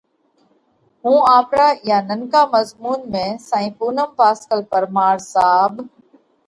هُون 1.01 1.17
آپرا 1.37 1.67
اِيئا 1.83 1.97
ننڪا 2.09 2.41
مضمُونَ 2.53 2.99
۾ 3.17 3.25
سائين 3.47 3.71
پُونم 3.77 4.09
پاسڪل 4.17 4.61
پرمار 4.71 5.17
صاحب 5.33 5.73